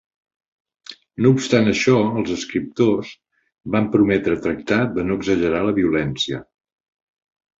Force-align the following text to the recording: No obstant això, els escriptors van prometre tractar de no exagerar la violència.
No 1.25 1.31
obstant 1.33 1.67
això, 1.73 1.97
els 2.21 2.31
escriptors 2.35 3.11
van 3.75 3.89
prometre 3.97 4.37
tractar 4.47 4.79
de 4.95 5.05
no 5.09 5.19
exagerar 5.21 5.63
la 5.67 5.75
violència. 5.81 6.41